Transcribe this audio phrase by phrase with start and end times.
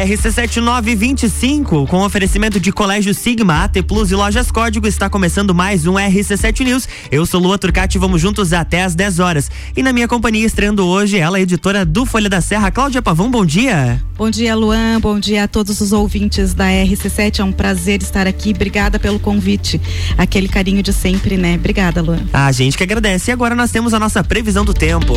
[0.00, 5.94] RC7925, com oferecimento de Colégio Sigma, AT Plus e Lojas Código, está começando mais um
[5.94, 6.88] RC7 News.
[7.10, 9.50] Eu sou Lua Turcati vamos juntos até às 10 horas.
[9.76, 13.44] E na minha companhia, estreando hoje, ela, editora do Folha da Serra, Cláudia Pavão, bom
[13.44, 14.02] dia.
[14.16, 18.26] Bom dia, Luan, bom dia a todos os ouvintes da RC7, é um prazer estar
[18.26, 19.78] aqui, obrigada pelo convite,
[20.16, 21.56] aquele carinho de sempre, né?
[21.56, 22.20] Obrigada, Luan.
[22.32, 25.12] A gente que agradece e agora nós temos a nossa previsão do tempo.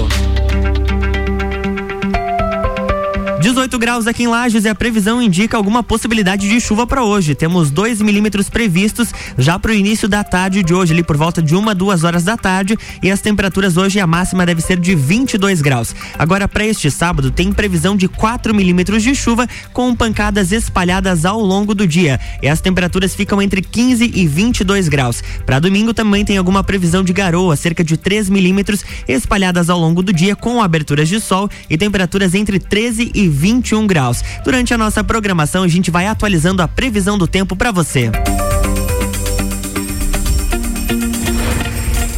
[3.54, 7.36] 18 graus aqui em Lages e a previsão indica alguma possibilidade de chuva para hoje.
[7.36, 11.40] Temos 2 milímetros previstos já para o início da tarde de hoje, ali por volta
[11.40, 12.76] de uma, duas horas da tarde.
[13.04, 15.96] E as temperaturas hoje, a máxima deve ser de 22 graus.
[16.18, 21.40] Agora, para este sábado, tem previsão de 4 milímetros de chuva com pancadas espalhadas ao
[21.40, 22.20] longo do dia.
[22.42, 25.22] E as temperaturas ficam entre 15 e 22 graus.
[25.46, 30.02] Para domingo também tem alguma previsão de garoa, cerca de 3 milímetros, espalhadas ao longo
[30.02, 34.24] do dia com aberturas de sol e temperaturas entre 13 e 21 graus.
[34.46, 38.10] Durante a nossa programação, a gente vai atualizando a previsão do tempo para você.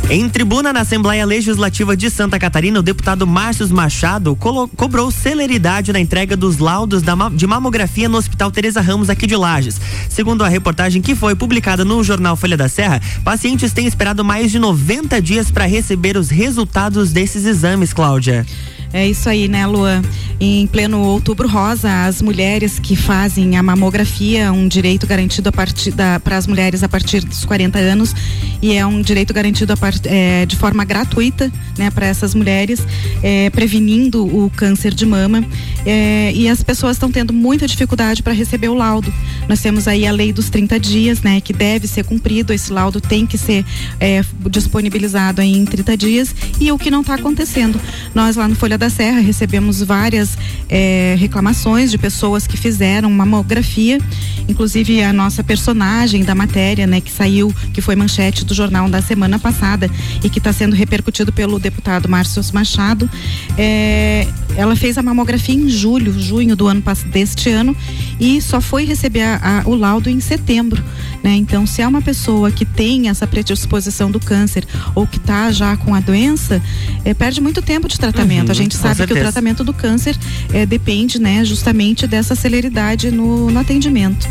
[0.07, 5.99] Em tribuna na Assembleia Legislativa de Santa Catarina, o deputado Márcio Machado cobrou celeridade na
[5.99, 9.81] entrega dos laudos ma de mamografia no Hospital Teresa Ramos aqui de Lages.
[10.07, 14.51] Segundo a reportagem que foi publicada no jornal Folha da Serra, pacientes têm esperado mais
[14.51, 18.45] de 90 dias para receber os resultados desses exames, Cláudia.
[18.95, 20.01] É isso aí, né, Luan?
[20.39, 26.47] Em pleno outubro rosa, as mulheres que fazem a mamografia, um direito garantido para as
[26.47, 28.15] mulheres a partir dos 40 anos
[28.61, 32.81] e é um direito garantido part, é, de forma gratuita, né, para essas mulheres,
[33.21, 35.43] é, prevenindo o câncer de mama.
[35.85, 39.13] É, e as pessoas estão tendo muita dificuldade para receber o laudo.
[39.47, 42.53] Nós temos aí a lei dos 30 dias, né, que deve ser cumprido.
[42.53, 43.65] Esse laudo tem que ser
[43.99, 47.79] é, disponibilizado em 30 dias e o que não está acontecendo.
[48.13, 50.37] Nós lá no Folha da da Serra recebemos várias
[50.69, 53.99] é, reclamações de pessoas que fizeram mamografia,
[54.47, 59.01] inclusive a nossa personagem da matéria, né, que saiu, que foi manchete do jornal da
[59.01, 59.89] semana passada
[60.23, 63.09] e que está sendo repercutido pelo deputado Márcio Machado.
[63.57, 67.75] É, ela fez a mamografia em julho, junho do ano deste ano
[68.19, 70.83] e só foi receber a, a, o laudo em setembro,
[71.23, 71.35] né?
[71.35, 75.75] Então, se é uma pessoa que tem essa predisposição do câncer ou que está já
[75.75, 76.61] com a doença,
[77.03, 78.45] é, perde muito tempo de tratamento.
[78.45, 80.17] Uhum, a gente gente sabe que o tratamento do câncer
[80.53, 84.27] é, depende, né, justamente dessa celeridade no, no atendimento.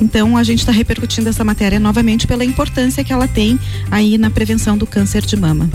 [0.00, 3.58] Então a gente está repercutindo essa matéria novamente pela importância que ela tem
[3.90, 5.68] aí na prevenção do câncer de mama.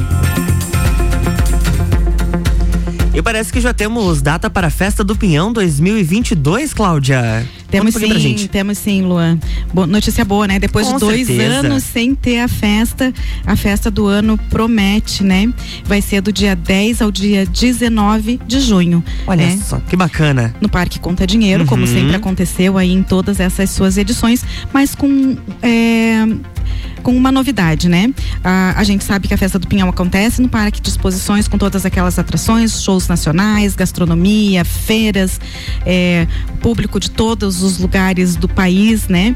[3.13, 7.45] E parece que já temos data para a festa do Pinhão 2022, Cláudia.
[7.69, 9.37] Temos sim, temos sim, Luan.
[9.73, 10.59] Bo notícia boa, né?
[10.59, 11.55] Depois Com de dois certeza.
[11.55, 13.13] anos sem ter a festa,
[13.45, 15.51] a festa do ano promete, né?
[15.85, 19.03] Vai ser do dia 10 ao dia 19 de junho.
[19.27, 19.59] Olha né?
[19.63, 20.53] só, que bacana.
[20.59, 21.67] No Parque Conta Dinheiro, uhum.
[21.67, 24.43] como sempre aconteceu aí em todas essas suas edições,
[24.73, 25.37] mas com.
[25.61, 26.25] É,
[26.99, 28.13] com uma novidade, né?
[28.43, 31.57] A, a gente sabe que a festa do Pinhão acontece no Parque de Exposições com
[31.57, 35.39] todas aquelas atrações, shows nacionais, gastronomia, feiras,
[35.85, 36.27] é,
[36.61, 39.35] público de todos os lugares do país, né?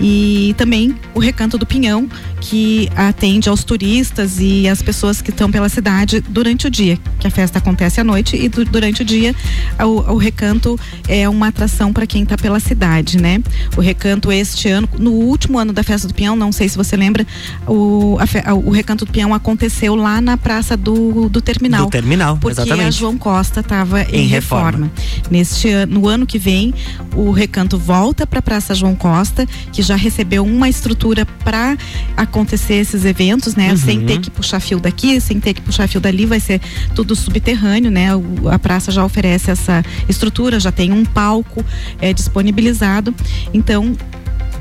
[0.00, 2.08] E também o Recanto do Pinhão,
[2.40, 7.26] que atende aos turistas e as pessoas que estão pela cidade durante o dia, que
[7.26, 9.34] a festa acontece à noite e durante o dia
[9.78, 10.78] o, o recanto
[11.08, 13.40] é uma atração para quem está pela cidade, né?
[13.76, 16.96] O recanto este ano, no último ano da festa do Pinhão, não sei se você
[17.02, 17.26] lembra,
[17.66, 21.86] o, a, o recanto do Pinhão aconteceu lá na praça do, do terminal.
[21.86, 22.86] Do terminal, porque exatamente.
[22.86, 24.86] a João Costa estava em, em reforma.
[24.86, 24.92] reforma.
[25.30, 26.72] Neste ano, no ano que vem,
[27.14, 31.76] o recanto volta para a Praça João Costa, que já recebeu uma estrutura para
[32.16, 33.70] acontecer esses eventos, né?
[33.70, 33.76] Uhum.
[33.76, 36.60] Sem ter que puxar fio daqui, sem ter que puxar fio dali, vai ser
[36.94, 38.14] tudo subterrâneo, né?
[38.14, 41.64] O, a praça já oferece essa estrutura, já tem um palco
[42.00, 43.14] é, disponibilizado.
[43.52, 43.96] Então,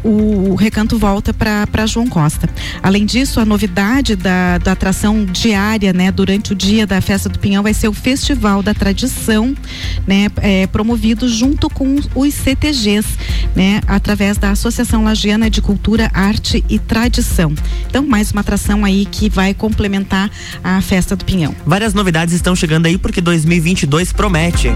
[0.04, 2.50] o, recanto volta para João Costa.
[2.82, 7.40] Além disso, a novidade da, da atração diária, né, durante o dia da festa do
[7.40, 9.56] Pinhão vai ser o Festival da Tradição,
[10.06, 13.08] né, é, promovido junto com os CTGs,
[13.56, 17.54] né, através da Associação Lagiana de Cultura, Arte e Tradição.
[17.88, 20.30] Então, mais uma atração aí que vai complementar
[20.64, 21.56] a festa do Pinhão.
[21.66, 24.70] Várias novidades estão chegando aí porque 2022 promete.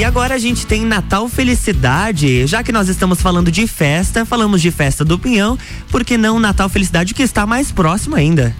[0.00, 2.46] E agora a gente tem Natal Felicidade.
[2.46, 5.58] Já que nós estamos falando de festa, falamos de festa do Pinhão,
[5.90, 8.56] por que não Natal Felicidade que está mais próximo ainda?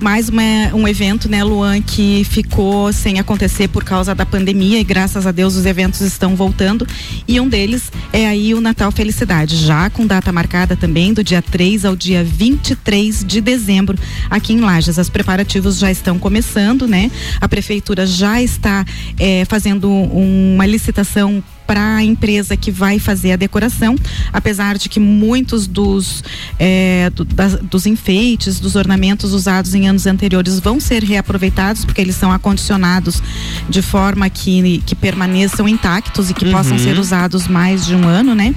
[0.00, 0.42] Mais uma,
[0.74, 5.32] um evento, né, Luan, que ficou sem acontecer por causa da pandemia e graças a
[5.32, 6.86] Deus os eventos estão voltando.
[7.26, 11.42] E um deles é aí o Natal Felicidade, já com data marcada também do dia
[11.42, 13.98] 3 ao dia 23 de dezembro
[14.30, 14.98] aqui em Lages.
[14.98, 17.10] Os preparativos já estão começando, né?
[17.40, 18.84] A prefeitura já está
[19.18, 23.94] é, fazendo uma licitação para a empresa que vai fazer a decoração,
[24.32, 26.24] apesar de que muitos dos,
[26.58, 32.00] é, do, das, dos enfeites, dos ornamentos usados em anos anteriores vão ser reaproveitados, porque
[32.00, 33.22] eles são acondicionados
[33.68, 36.52] de forma que, que permaneçam intactos e que uhum.
[36.52, 38.54] possam ser usados mais de um ano, né?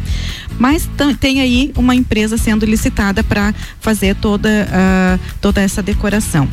[0.59, 0.89] Mas
[1.19, 6.47] tem aí uma empresa sendo licitada para fazer toda, uh, toda essa decoração.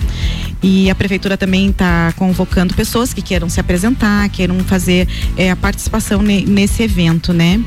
[0.63, 5.07] E a prefeitura também está convocando pessoas que queiram se apresentar, queiram fazer
[5.37, 7.63] é, a participação ne, nesse evento, né?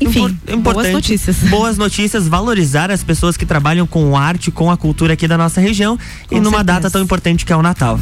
[0.00, 1.36] Enfim, boas notícias.
[1.50, 5.60] Boas notícias, valorizar as pessoas que trabalham com arte, com a cultura aqui da nossa
[5.60, 5.98] região
[6.28, 6.64] com e numa certeza.
[6.64, 7.98] data tão importante que é o Natal.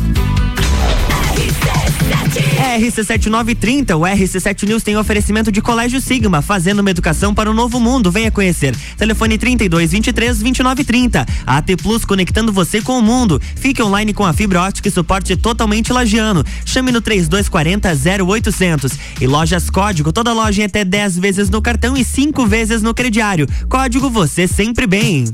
[2.79, 7.57] RC7930, o RC7 News tem oferecimento de Colégio Sigma, fazendo uma educação para o um
[7.57, 8.11] novo mundo.
[8.11, 8.77] Venha conhecer.
[8.99, 11.27] Telefone 32 23 29 30.
[11.47, 13.41] AT Plus conectando você com o mundo.
[13.57, 16.45] Fique online com a fibra ótica e suporte totalmente lagiano.
[16.65, 18.93] Chame no 3240 0800.
[19.21, 22.93] E lojas Código, toda loja em até 10 vezes no cartão e 5 vezes no
[22.93, 23.47] crediário.
[23.69, 25.25] Código você sempre bem.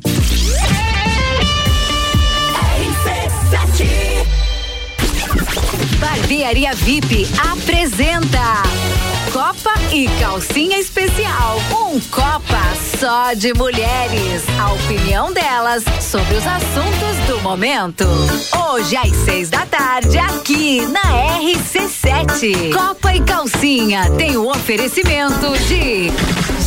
[6.03, 9.02] Barbearia VIP apresenta
[9.53, 11.59] Copa e Calcinha Especial.
[11.71, 12.63] Um Copa
[12.99, 14.45] só de mulheres.
[14.59, 18.07] A opinião delas sobre os assuntos do momento.
[18.71, 21.03] Hoje às seis da tarde, aqui na
[21.39, 22.73] RC7.
[22.73, 26.11] Copa e Calcinha tem o oferecimento de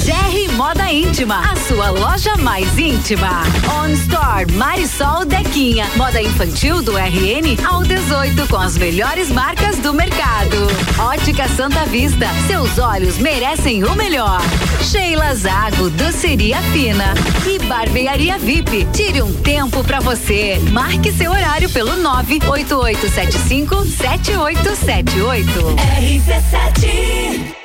[0.05, 3.41] GR Moda Íntima, a sua loja mais íntima.
[3.81, 9.91] On Store Marisol Dequinha, moda infantil do RN ao 18 com as melhores marcas do
[9.91, 10.67] mercado.
[10.99, 14.41] Ótica Santa Vista, seu seus olhos merecem o melhor.
[14.81, 17.13] Sheila Zago, doceria fina
[17.47, 18.85] e barbearia VIP.
[18.93, 20.59] Tire um tempo para você.
[20.71, 25.49] Marque seu horário pelo 98875 7878.
[26.01, 27.64] RC7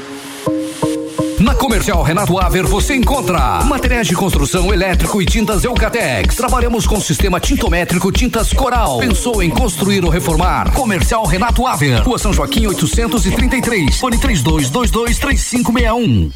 [1.41, 6.35] Na Comercial Renato Aver você encontra materiais de construção elétrico e tintas Eucatex.
[6.35, 8.99] Trabalhamos com sistema tintométrico Tintas Coral.
[8.99, 10.71] Pensou em construir ou reformar?
[10.71, 12.03] Comercial Renato Aver.
[12.03, 13.97] Rua São Joaquim 833.
[13.97, 16.31] Fone 32223561.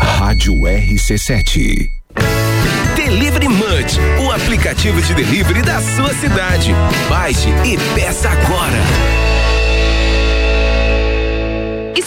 [0.00, 1.86] Rádio RC7.
[2.94, 6.74] Delivery Munch, o aplicativo de delivery da sua cidade.
[7.08, 9.29] Baixe e peça agora.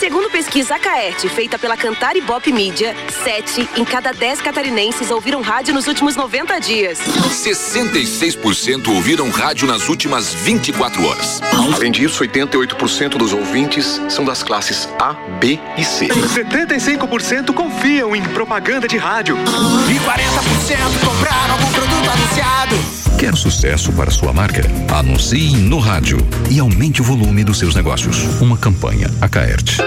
[0.04, 5.42] Segundo pesquisa Acaerte, feita pela Cantar e Bop Mídia, sete em cada dez catarinenses ouviram
[5.42, 7.00] rádio nos últimos 90 dias.
[7.00, 11.40] 66% ouviram rádio nas últimas 24 horas.
[11.74, 16.08] Além disso, 88% dos ouvintes são das classes A, B e C.
[16.08, 19.38] 75% confiam em propaganda de rádio.
[19.38, 22.93] E 40% compraram algum produto anunciado.
[23.24, 24.64] Quer sucesso para sua marca?
[24.94, 26.18] Anuncie no rádio
[26.52, 28.18] e aumente o volume dos seus negócios.
[28.42, 29.78] Uma campanha Acaerte.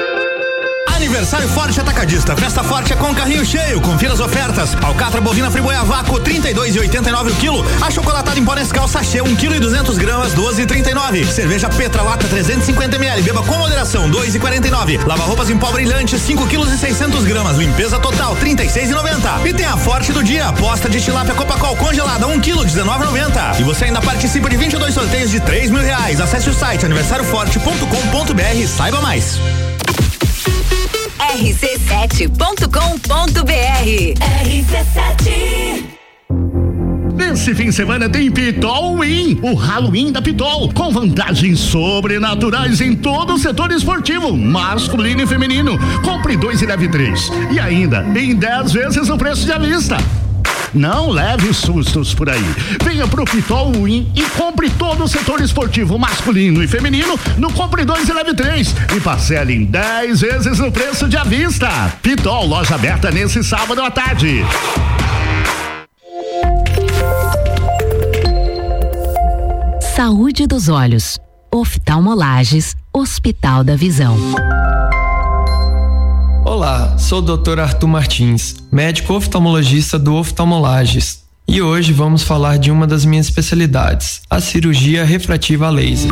[1.07, 2.37] Aniversário Forte Atacadista.
[2.37, 3.81] Festa forte é com carrinho cheio.
[3.81, 4.75] Confira as ofertas.
[4.83, 7.65] Alcatra bovina friboia vácuo 32,89 o quilo.
[7.81, 11.25] A chocolatada em pó Nescau sachê 1 kg e 200 gramas 12,39.
[11.27, 13.23] Cerveja Petra lata 350 ml.
[13.23, 15.07] Beba com moderação 2,49.
[15.07, 17.57] Lava roupas em pó brilhante 5 kg e 600 gramas.
[17.57, 19.47] Limpeza total 36,90.
[19.47, 20.49] E tem a Forte do dia.
[20.49, 23.61] Aposta de tilápia Copacol congelada 1 kg 19,90.
[23.61, 26.21] E você ainda participa de 22 sorteios de 3 mil reais.
[26.21, 28.67] Acesse o site aniversarioforte.com.br.
[28.67, 29.39] Saiba mais
[31.35, 32.37] rc7.com.br.
[34.45, 35.97] RC7
[37.17, 42.95] Nesse fim de semana tem Pitol Win, o Halloween da Pitol, com vantagens sobrenaturais em
[42.95, 45.79] todo o setor esportivo, masculino e feminino.
[46.05, 47.31] Compre dois e leve três.
[47.51, 49.97] E ainda em 10 vezes o preço de avista.
[50.77, 52.45] Não leve sustos por aí.
[52.85, 57.83] Venha pro Pitol Win e compre todo o setor esportivo masculino e feminino no Compre
[57.83, 61.69] 2 e Leve 3 e parcele em 10 vezes o preço de avista.
[62.03, 64.45] Pitol, loja aberta nesse sábado à tarde.
[69.95, 71.19] Saúde dos olhos.
[71.51, 74.15] Oftalmolages, Hospital da Visão.
[76.57, 77.61] Olá, sou o Dr.
[77.61, 81.23] Arthur Martins, médico oftalmologista do Oftalmolages.
[81.47, 86.11] E hoje vamos falar de uma das minhas especialidades, a cirurgia refrativa a laser.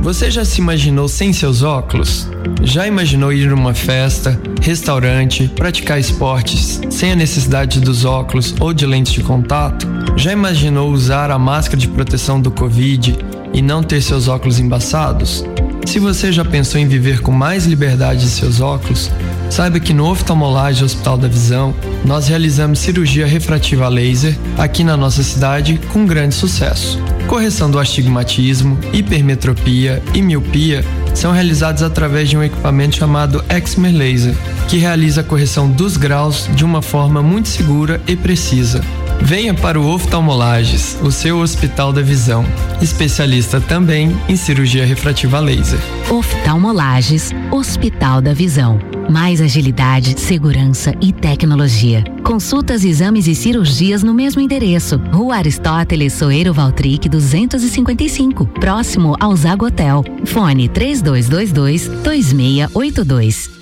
[0.00, 2.26] Você já se imaginou sem seus óculos?
[2.62, 8.86] Já imaginou ir numa festa, restaurante, praticar esportes sem a necessidade dos óculos ou de
[8.86, 9.86] lentes de contato?
[10.16, 13.14] Já imaginou usar a máscara de proteção do Covid
[13.52, 15.44] e não ter seus óculos embaçados?
[15.86, 19.10] Se você já pensou em viver com mais liberdade de seus óculos,
[19.50, 21.74] saiba que no Oftalmolagem Hospital da Visão,
[22.04, 26.98] nós realizamos cirurgia refrativa laser aqui na nossa cidade com grande sucesso.
[27.26, 30.84] Correção do astigmatismo, hipermetropia e miopia
[31.14, 34.34] são realizados através de um equipamento chamado Exmer Laser,
[34.68, 38.80] que realiza a correção dos graus de uma forma muito segura e precisa.
[39.20, 42.44] Venha para o Oftalmolages, o seu hospital da visão,
[42.80, 45.78] especialista também em cirurgia refrativa laser.
[46.10, 48.78] Oftalmolages, Hospital da Visão.
[49.10, 52.04] Mais agilidade, segurança e tecnologia.
[52.22, 55.00] Consultas, exames e cirurgias no mesmo endereço.
[55.12, 60.04] Rua Aristóteles Soeiro Valtric 255, próximo ao Zagotel.
[60.24, 63.61] Fone 3222 2682.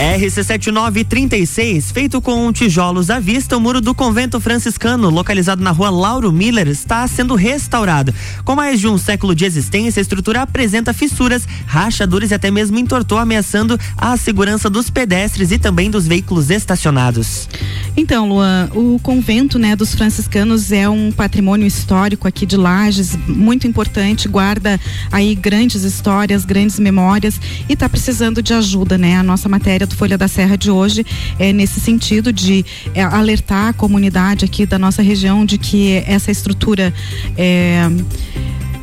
[0.00, 6.32] RC7936, feito com tijolos à vista, o muro do convento franciscano, localizado na rua Lauro
[6.32, 8.14] Miller, está sendo restaurado.
[8.42, 12.78] Com mais de um século de existência, a estrutura apresenta fissuras, rachaduras e até mesmo
[12.78, 17.46] entortou, ameaçando a segurança dos pedestres e também dos veículos estacionados.
[17.94, 23.66] Então, Luan, o convento né, dos franciscanos é um patrimônio histórico aqui de Lages, muito
[23.66, 24.80] importante, guarda
[25.12, 27.38] aí grandes histórias, grandes memórias
[27.68, 29.16] e está precisando de ajuda, né?
[29.16, 31.04] A nossa matéria do Folha da Serra de hoje
[31.38, 36.30] é nesse sentido de é, alertar a comunidade aqui da nossa região de que essa
[36.30, 36.94] estrutura
[37.36, 37.82] é,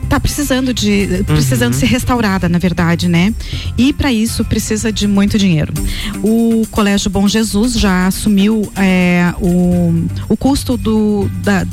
[0.10, 1.80] tá precisando de precisando uhum.
[1.80, 3.34] ser restaurada na verdade né
[3.78, 5.74] e para isso precisa de muito dinheiro
[6.24, 11.66] o colégio Bom Jesus já assumiu é, o, o custo do da,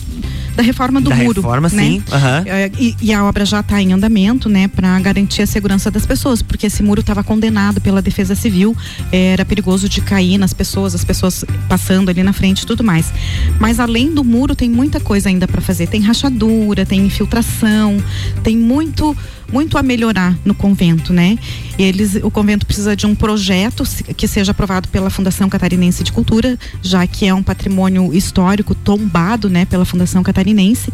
[0.55, 1.41] da reforma do da muro.
[1.41, 1.83] Reforma, né?
[1.83, 1.97] sim.
[1.97, 2.71] Uhum.
[2.79, 6.43] E, e, a obra já está em andamento, né, para garantir a segurança das pessoas,
[6.43, 8.77] porque esse muro estava condenado pela Defesa Civil,
[9.11, 13.13] era perigoso de cair nas pessoas, as pessoas passando ali na frente e tudo mais.
[13.59, 15.87] Mas além do muro tem muita coisa ainda para fazer.
[15.87, 17.97] Tem rachadura, tem infiltração,
[18.43, 19.17] tem muito
[19.53, 21.39] muito a melhorar no convento, né?
[21.79, 23.85] Eles, o convento precisa de um projeto
[24.17, 29.51] que seja aprovado pela Fundação Catarinense de Cultura, já que é um patrimônio histórico tombado,
[29.51, 30.93] né, pela Fundação Catarinense.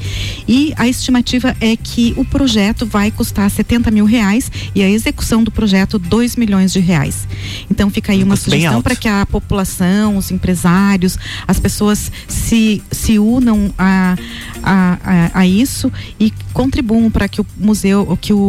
[0.49, 5.45] E a estimativa é que o projeto vai custar 70 mil reais e a execução
[5.45, 7.29] do projeto 2 milhões de reais.
[7.71, 13.19] Então fica aí uma sugestão para que a população, os empresários, as pessoas se, se
[13.19, 14.17] unam a,
[14.63, 18.40] a, a, a isso e contribuam para que o museu, que o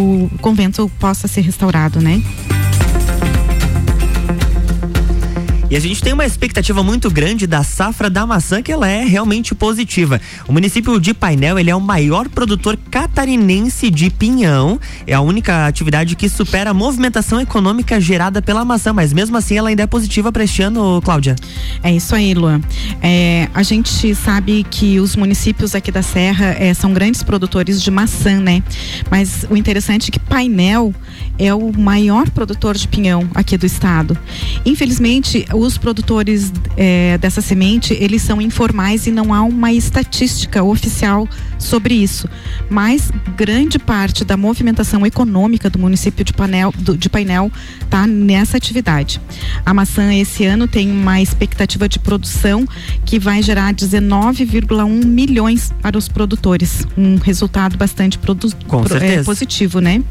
[0.42, 2.22] convento possa ser restaurado, né?
[5.72, 9.06] E a gente tem uma expectativa muito grande da safra da maçã, que ela é
[9.06, 10.20] realmente positiva.
[10.46, 14.78] O município de Painel, ele é o maior produtor catarinense de pinhão.
[15.08, 19.58] É a única atividade que supera a movimentação econômica gerada pela maçã, mas mesmo assim
[19.58, 21.38] ela ainda é positiva para este ano, Cláudia.
[21.82, 22.60] É isso aí, Luan.
[23.02, 27.90] É, a gente sabe que os municípios aqui da Serra é, são grandes produtores de
[27.90, 28.62] maçã, né?
[29.10, 30.94] Mas o interessante é que Painel
[31.40, 34.18] é o maior produtor de pinhão aqui do estado.
[34.66, 41.28] Infelizmente, os produtores é, dessa semente, eles são informais e não há uma estatística oficial
[41.60, 42.28] sobre isso.
[42.70, 47.52] Mas grande parte da movimentação econômica do município de, Panel, do, de Painel
[47.82, 49.22] está nessa atividade.
[49.66, 52.68] A maçã esse ano tem uma expectativa de produção
[53.06, 56.86] que vai gerar 19,1 milhões para os produtores.
[56.98, 60.02] Um resultado bastante produ com pro, é, positivo, né?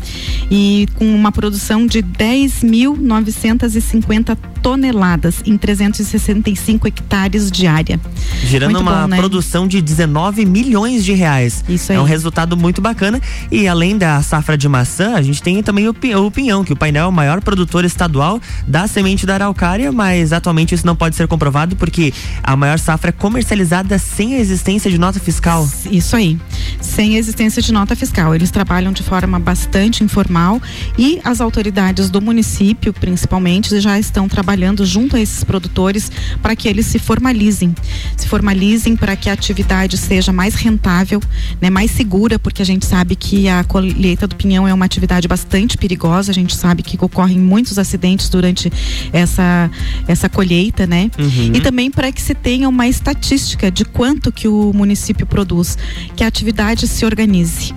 [0.51, 8.01] E com uma produção de 10.950 toneladas em 365 hectares de área.
[8.45, 9.17] Gerando Muito uma bom, né?
[9.17, 11.65] produção de 19 milhões de reais.
[11.69, 12.01] Isso É aí.
[12.01, 13.21] um resultado muito bacana.
[13.51, 15.95] E além da safra de maçã, a gente tem também o,
[16.25, 20.33] o pinhão, que o painel é o maior produtor estadual da semente da araucária, mas
[20.33, 24.91] atualmente isso não pode ser comprovado porque a maior safra é comercializada sem a existência
[24.91, 25.69] de nota fiscal.
[25.91, 26.39] Isso aí,
[26.81, 28.35] sem existência de nota fiscal.
[28.35, 30.61] Eles trabalham de forma bastante informal
[30.99, 36.11] e as autoridades do município, principalmente, já estão trabalhando junto a esses produtores
[36.43, 37.75] para que eles se formalizem.
[38.17, 41.21] Se formalizem para que a atividade seja mais rentável,
[41.61, 45.29] né, mais segura, porque a gente sabe que a colheita do pinhão é uma atividade
[45.29, 48.73] bastante perigosa, a gente sabe que ocorrem muitos acidentes durante
[49.13, 49.71] essa,
[50.07, 51.11] essa colheita, né?
[51.19, 51.53] Uhum.
[51.55, 55.77] E também para que se tenha uma estatística de quanto que o município produz,
[56.17, 57.75] que a atividade se organize.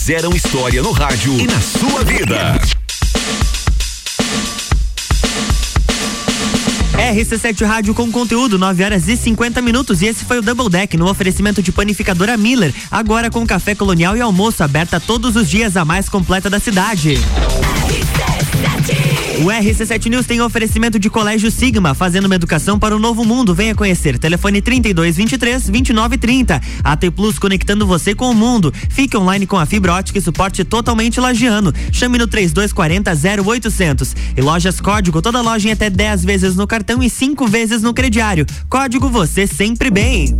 [0.02, 2.60] fizeram história no rádio e na sua vida.
[6.98, 10.02] RC7 Rádio com conteúdo, 9 horas e 50 minutos.
[10.02, 12.74] E esse foi o Double Deck no oferecimento de panificadora Miller.
[12.90, 17.20] Agora com café colonial e almoço aberta todos os dias, a mais completa da cidade.
[19.41, 23.56] O RC7 News tem oferecimento de Colégio Sigma, fazendo uma educação para o novo mundo.
[23.56, 24.19] Venha conhecer.
[24.19, 26.62] Telefone 3223 2930.
[26.84, 28.71] AT Plus conectando você com o mundo.
[28.89, 31.74] Fique online com a fibra ótica e suporte totalmente lagiano.
[31.91, 33.12] Chame no 3240
[33.43, 34.15] 0800.
[34.38, 37.95] E lojas Código, toda loja em até 10 vezes no cartão e 5 vezes no
[37.95, 38.45] crediário.
[38.69, 40.39] Código você sempre bem.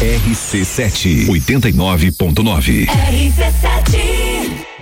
[0.00, 2.86] RC7 89.9.
[3.34, 4.73] Centro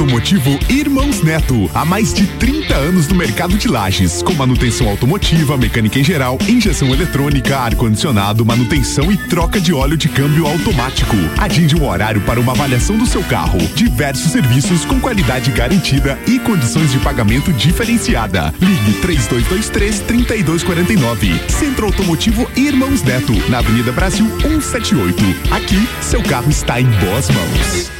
[0.00, 5.58] Automotivo Irmãos Neto, há mais de 30 anos no mercado de lajes, com manutenção automotiva,
[5.58, 11.14] mecânica em geral, injeção eletrônica, ar-condicionado, manutenção e troca de óleo de câmbio automático.
[11.38, 13.58] Agende um horário para uma avaliação do seu carro.
[13.74, 18.54] Diversos serviços com qualidade garantida e condições de pagamento diferenciada.
[18.58, 21.38] Ligue 3223 3249.
[21.46, 25.22] Centro Automotivo Irmãos Neto, na Avenida Brasil 178.
[25.50, 27.99] Aqui, seu carro está em boas mãos.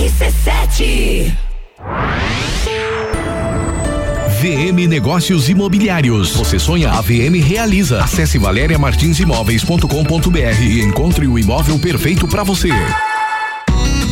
[0.00, 1.36] RC7
[4.40, 6.34] VM Negócios Imobiliários.
[6.36, 8.02] Você sonha, a VM realiza.
[8.02, 12.70] Acesse valeriamartinsimóveis.com.br e encontre o imóvel perfeito para você.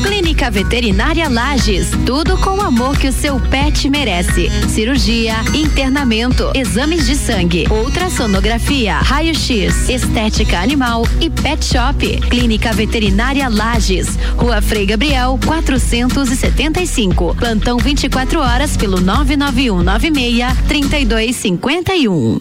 [0.09, 4.49] Clínica Veterinária Lages, tudo com o amor que o seu pet merece.
[4.67, 12.21] Cirurgia, internamento, exames de sangue, ultrassonografia, raio-x, estética animal e pet shop.
[12.31, 17.35] Clínica Veterinária Lages, Rua Frei Gabriel, 475.
[17.35, 22.41] Plantão 24 horas pelo 99196 3251.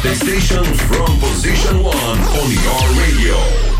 [0.00, 3.77] The station from position one on your radio.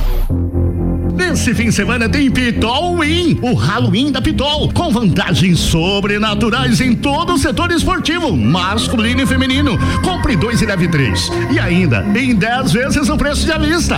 [1.19, 6.95] Nesse fim de semana tem Pitol Win, o Halloween da Pitol, com vantagens sobrenaturais em
[6.95, 9.77] todo o setor esportivo, masculino e feminino.
[10.05, 11.29] Compre dois e leve três.
[11.51, 13.97] E ainda em 10 vezes o preço de à vista.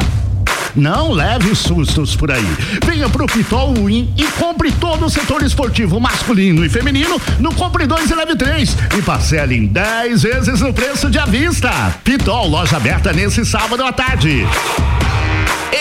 [0.75, 2.57] Não leve sustos por aí.
[2.87, 7.87] Venha pro Pitol Win e compre todo o setor esportivo masculino e feminino no Compre
[7.87, 11.71] 2 e Leve 3 e parcele em 10 vezes o preço de à vista.
[12.03, 14.47] Pitol, loja aberta nesse sábado à tarde.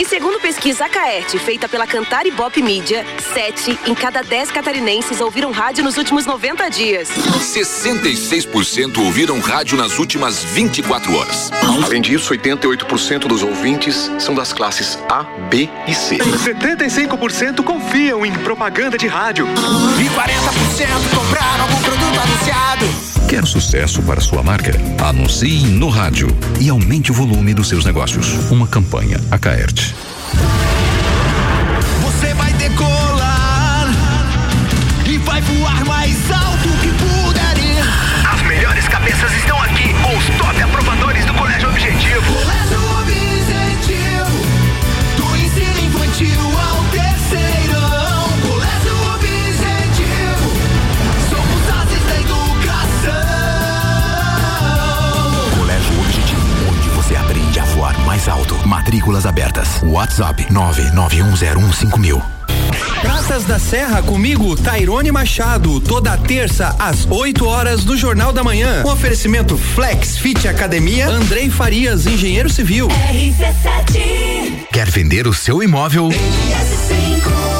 [0.00, 5.20] E segundo pesquisa Acaerte, feita pela Cantar e Bop Mídia, sete em cada dez catarinenses
[5.20, 7.10] ouviram rádio nos últimos 90 dias.
[7.10, 11.50] 66% ouviram rádio nas últimas 24 horas.
[11.84, 16.16] Além disso, 88% dos ouvintes são das classes A, B e C.
[16.16, 19.46] 75% confiam em propaganda de rádio.
[19.46, 23.09] E 40% compraram algum produto anunciado.
[23.28, 24.72] Quer sucesso para sua marca?
[25.04, 26.28] Anuncie no rádio
[26.60, 28.50] e aumente o volume dos seus negócios.
[28.50, 29.94] Uma campanha Acaerte.
[58.90, 59.80] Matrículas abertas.
[59.84, 62.20] WhatsApp 991015000.
[63.00, 68.82] Praças da Serra comigo, Tairone Machado, toda terça às 8 horas do Jornal da Manhã.
[68.82, 72.88] Com oferecimento Flex Fit Academia, Andrei Farias, engenheiro civil.
[72.88, 76.08] RC7 Quer vender o seu imóvel?
[76.08, 77.59] S5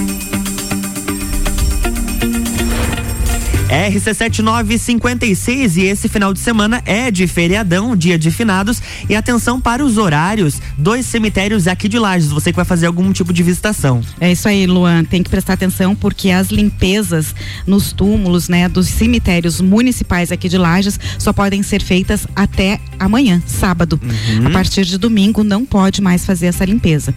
[3.71, 9.81] RC7956 e esse final de semana é de feriadão, dia de finados e atenção para
[9.85, 14.01] os horários dos cemitérios aqui de Lages, você que vai fazer algum tipo de visitação.
[14.19, 15.05] É isso aí, Luan.
[15.05, 17.33] Tem que prestar atenção porque as limpezas
[17.65, 23.41] nos túmulos, né, dos cemitérios municipais aqui de Lages só podem ser feitas até amanhã,
[23.47, 23.97] sábado.
[24.03, 24.47] Uhum.
[24.47, 27.15] A partir de domingo não pode mais fazer essa limpeza.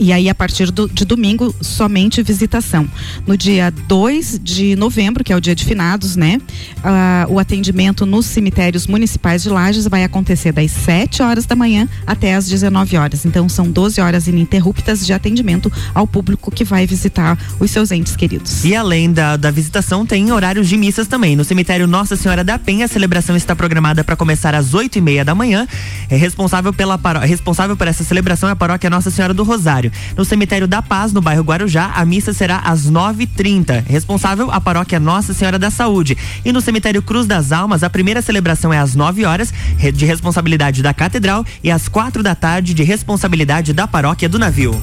[0.00, 2.88] E aí, a partir do- de domingo, somente visitação.
[3.26, 5.83] No dia 2 de novembro, que é o dia de finados,
[6.16, 6.40] né?
[6.82, 11.88] ah, o atendimento nos cemitérios municipais de Lages vai acontecer das 7 horas da manhã
[12.06, 13.24] até as 19 horas.
[13.24, 18.16] Então, são 12 horas ininterruptas de atendimento ao público que vai visitar os seus entes
[18.16, 18.64] queridos.
[18.64, 21.36] E além da, da visitação, tem horários de missas também.
[21.36, 25.00] No cemitério Nossa Senhora da Penha, a celebração está programada para começar às oito e
[25.00, 25.66] meia da manhã.
[26.08, 29.90] É responsável, pela paró- responsável por essa celebração é a paróquia Nossa Senhora do Rosário.
[30.16, 33.84] No cemitério da Paz, no bairro Guarujá, a missa será às nove e trinta.
[33.86, 36.16] Responsável a paróquia Nossa Senhora da Saúde.
[36.44, 39.52] E no cemitério Cruz das Almas, a primeira celebração é às 9 horas,
[39.92, 44.80] de responsabilidade da Catedral, e às quatro da tarde, de responsabilidade da paróquia do navio.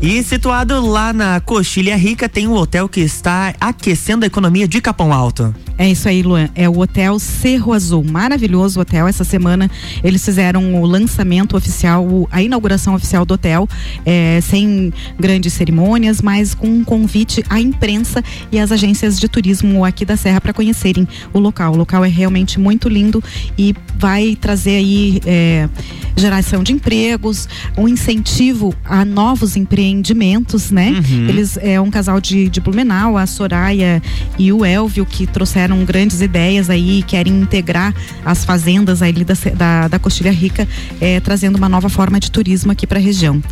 [0.00, 4.80] E situado lá na Coxilha Rica, tem um hotel que está aquecendo a economia de
[4.80, 5.54] Capão Alto.
[5.76, 6.48] É isso aí, Luan.
[6.54, 8.04] É o Hotel Cerro Azul.
[8.04, 9.08] Maravilhoso hotel.
[9.08, 9.70] Essa semana
[10.02, 13.68] eles fizeram o lançamento oficial, a inauguração oficial do hotel,
[14.06, 19.84] é, sem grandes cerimônias, mas com um convite à imprensa e às agências de turismo
[19.84, 21.72] aqui da Serra para conhecerem o local.
[21.72, 23.22] O local é realmente muito lindo
[23.58, 25.68] e vai trazer aí é,
[26.16, 30.90] geração de empregos, um incentivo a novos empreendimentos, né?
[30.90, 31.28] Uhum.
[31.28, 34.00] Eles é um casal de, de Blumenau, a Soraya
[34.38, 39.88] e o Elvio, que trouxeram grandes ideias aí, querem integrar as fazendas ali da, da,
[39.88, 40.68] da Rica,
[41.00, 43.42] é, trazendo uma nova forma de turismo aqui para a região.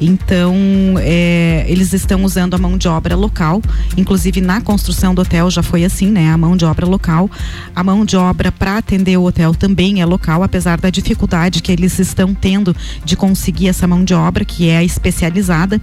[0.00, 0.54] Então,
[0.98, 3.60] é, eles estão usando a mão de obra local,
[3.96, 6.30] inclusive na construção do hotel já foi assim, né?
[6.30, 7.30] A mão de obra local.
[7.76, 11.70] A mão de obra para atender o hotel também é local, apesar da dificuldade que
[11.70, 15.80] eles estão tendo de conseguir essa mão de obra, que é especializada.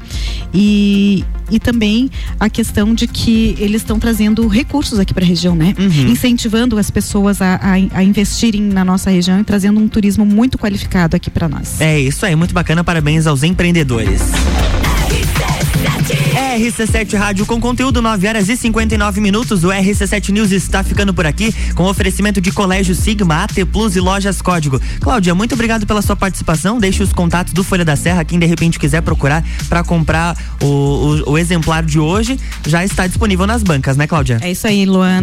[0.54, 2.10] E, e também
[2.40, 5.66] a questão de que eles estão trazendo recursos aqui para a região, né?
[6.10, 10.58] Incentivando as pessoas a, a, a investirem na nossa região e trazendo um turismo muito
[10.58, 11.79] qualificado aqui para nós.
[11.81, 12.83] É isso aí, muito bacana.
[12.83, 14.21] Parabéns aos empreendedores.
[16.58, 19.63] RC7 Rádio com conteúdo 9 horas e 59 minutos.
[19.63, 23.99] O RC7 News está ficando por aqui com oferecimento de Colégio Sigma, AT Plus e
[23.99, 24.81] Lojas Código.
[24.99, 26.79] Cláudia, muito obrigado pela sua participação.
[26.79, 28.25] Deixe os contatos do Folha da Serra.
[28.25, 33.05] Quem de repente quiser procurar para comprar o, o, o exemplar de hoje, já está
[33.05, 34.39] disponível nas bancas, né, Cláudia?
[34.41, 35.21] É isso aí, Luan.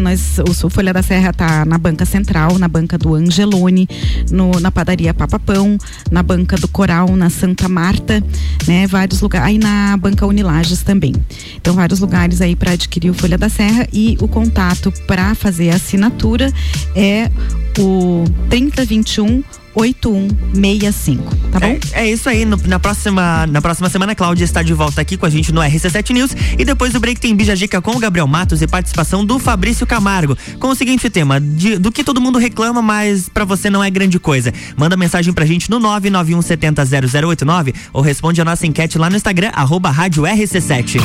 [0.64, 3.88] O Folha da Serra tá na banca central, na banca do Angelone,
[4.30, 5.76] no, na padaria Papapão,
[6.12, 8.22] na banca do Coral, na Santa Marta,
[8.68, 8.86] né?
[8.86, 9.48] Vários lugares.
[9.48, 11.23] Aí na banca Unilages também.
[11.56, 15.70] Então, vários lugares aí para adquirir o Folha da Serra e o contato para fazer
[15.70, 16.52] a assinatura
[16.94, 17.30] é
[17.78, 19.42] o 3021
[19.74, 21.22] 8165,
[21.52, 21.78] tá bom?
[21.92, 22.44] É, é isso aí.
[22.44, 25.52] No- na, próxima, na próxima semana, a Cláudia está de volta aqui com a gente
[25.52, 26.30] no RC7 News.
[26.58, 29.86] E depois do break tem Bija Dica com o Gabriel Matos e participação do Fabrício
[29.86, 30.36] Camargo.
[30.58, 33.90] Com o seguinte tema: de- do que todo mundo reclama, mas pra você não é
[33.90, 34.52] grande coisa.
[34.76, 39.90] Manda mensagem pra gente no 991700089 ou responde a nossa enquete lá no Instagram, arroba
[39.90, 41.00] Rádio RC7.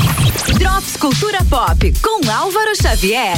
[0.58, 3.34] Drops Cultura Pop com Álvaro Xavier.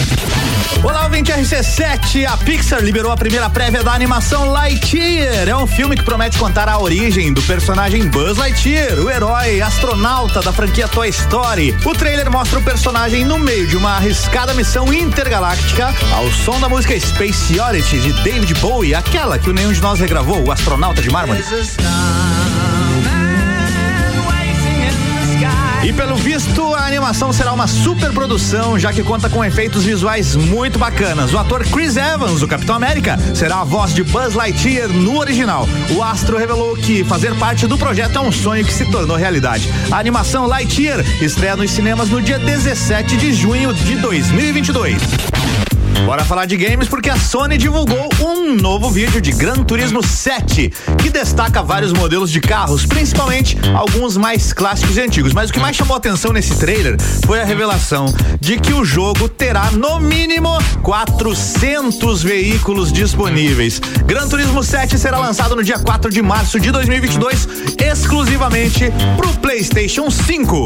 [0.83, 2.25] Olá, ouvinte RC7.
[2.25, 5.20] A Pixar liberou a primeira prévia da animação Lightyear.
[5.23, 10.41] É um filme que promete contar a origem do personagem Buzz Lightyear, o herói astronauta
[10.41, 11.75] da franquia Toy Story.
[11.85, 16.67] O trailer mostra o personagem no meio de uma arriscada missão intergaláctica ao som da
[16.67, 21.09] música Space Oddity de David Bowie, aquela que nenhum de nós regravou, o astronauta de
[21.11, 21.43] mármore.
[25.83, 30.35] E pelo visto, a animação será uma super produção, já que conta com efeitos visuais
[30.35, 31.33] muito bacanas.
[31.33, 35.67] O ator Chris Evans, o Capitão América, será a voz de Buzz Lightyear no original.
[35.89, 39.67] O astro revelou que fazer parte do projeto é um sonho que se tornou realidade.
[39.89, 45.30] A animação Lightyear estreia nos cinemas no dia 17 de junho de 2022.
[46.05, 50.71] Bora falar de games porque a Sony divulgou um novo vídeo de Gran Turismo 7
[50.97, 55.33] que destaca vários modelos de carros, principalmente alguns mais clássicos e antigos.
[55.33, 58.05] Mas o que mais chamou atenção nesse trailer foi a revelação
[58.39, 63.79] de que o jogo terá no mínimo 400 veículos disponíveis.
[64.05, 70.09] Gran Turismo 7 será lançado no dia 4 de março de 2022, exclusivamente pro PlayStation
[70.09, 70.65] 5.